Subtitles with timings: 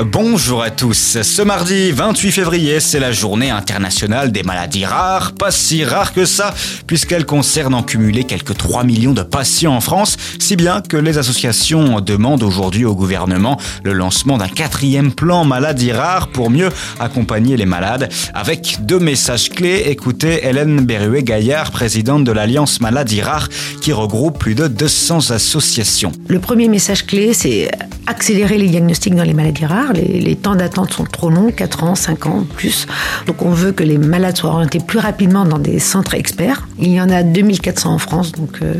[0.00, 1.22] Bonjour à tous.
[1.22, 5.32] Ce mardi 28 février, c'est la journée internationale des maladies rares.
[5.34, 6.52] Pas si rare que ça,
[6.88, 11.16] puisqu'elle concerne en cumulé quelques 3 millions de patients en France, si bien que les
[11.16, 17.56] associations demandent aujourd'hui au gouvernement le lancement d'un quatrième plan maladies rares pour mieux accompagner
[17.56, 18.08] les malades.
[18.34, 23.48] Avec deux messages clés, écoutez Hélène Berruet-Gaillard, présidente de l'Alliance maladies rares,
[23.80, 26.10] qui regroupe plus de 200 associations.
[26.26, 27.70] Le premier message clé, c'est
[28.06, 29.92] accélérer les diagnostics dans les maladies rares.
[29.92, 32.86] Les, temps d'attente sont trop longs, 4 ans, 5 ans, plus.
[33.26, 36.66] Donc on veut que les malades soient orientés plus rapidement dans des centres experts.
[36.78, 38.74] Il y en a 2400 en France, donc euh,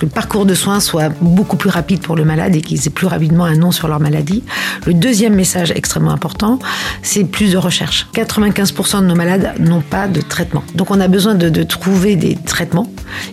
[0.00, 3.06] le parcours de soins soit beaucoup plus rapide pour le malade et qu'ils aient plus
[3.06, 4.42] rapidement un nom sur leur maladie.
[4.86, 6.58] Le deuxième message extrêmement important,
[7.02, 8.06] c'est plus de recherche.
[8.14, 10.62] 95% de nos malades n'ont pas de traitement.
[10.74, 12.88] Donc on a besoin de, trouver des traitements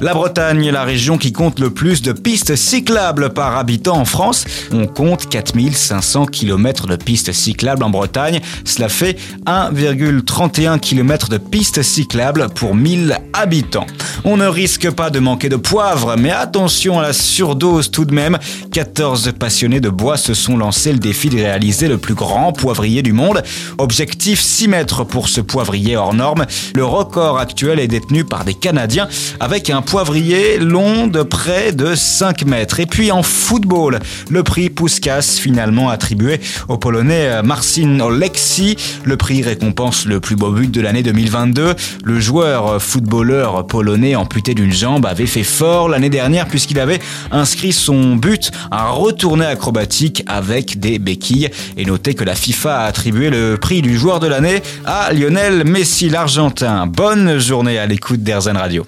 [0.00, 4.04] La Bretagne est la région qui compte le plus de pistes cyclables par habitant en
[4.04, 4.44] France.
[4.72, 8.40] On compte 4500 km de pistes cyclables en Bretagne.
[8.64, 13.86] Cela fait 1,31 km de pistes cyclables pour 1000 habitants.
[14.24, 18.14] On ne risque pas de manquer de poivre, mais attention à la surdose tout de
[18.14, 18.38] même.
[18.72, 23.02] 14 passionnés de bois se sont lancés le défi de réaliser le plus grand poivrier
[23.02, 23.42] du monde.
[23.78, 26.46] Objectif 6 mètres pour ce poivrier hors norme.
[26.76, 29.08] Le record actuel est détenu par des Canadiens
[29.40, 32.78] avec un poivrier long de près de 5 mètres.
[32.78, 38.76] Et puis en football, le prix Puskas finalement attribué au Polonais Marcin Oleksi.
[39.04, 41.74] Le prix récompense le plus beau but de l'année 2022.
[42.04, 47.00] Le joueur footballeur polonais amputé d'une jambe avait fait fort l'année dernière puisqu'il avait
[47.32, 51.48] inscrit son but, un retourné acrobatique avec des béquilles.
[51.78, 55.64] Et notez que la FIFA a attribué le prix du joueur de l'année à Lionel
[55.64, 56.86] Messi l'Argentin.
[56.86, 58.84] Bonne journée à l'écoute d'Airzen Radio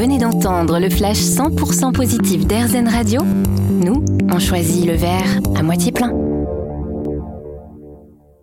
[0.00, 3.20] venez d'entendre le flash 100% positif d'Airzen Radio,
[3.70, 4.02] nous,
[4.32, 6.10] on choisit le verre à moitié plein.